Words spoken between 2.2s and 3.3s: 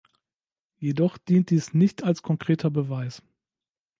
konkreter Beweis.